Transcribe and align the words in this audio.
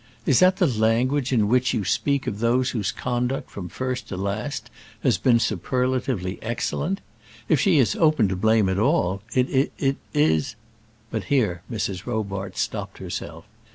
Is 0.25 0.39
that 0.39 0.55
the 0.57 0.65
language 0.65 1.31
in 1.31 1.47
which 1.47 1.75
you 1.75 1.85
speak 1.85 2.25
of 2.25 2.39
those 2.39 2.71
whose 2.71 2.91
conduct 2.91 3.51
from 3.51 3.69
first 3.69 4.07
to 4.09 4.17
last 4.17 4.71
has 5.03 5.19
been 5.19 5.37
superlatively 5.37 6.39
excellent? 6.41 7.01
If 7.47 7.59
she 7.59 7.77
is 7.77 7.95
open 7.95 8.27
to 8.29 8.35
blame 8.35 8.67
at 8.67 8.79
all, 8.79 9.21
it 9.35 9.47
is 9.47 9.69
it 9.77 9.97
is" 10.11 10.55
But 11.11 11.25
here 11.25 11.61
Mrs. 11.71 12.07
Robarts 12.07 12.59
stopped 12.59 12.97
herself. 12.97 13.45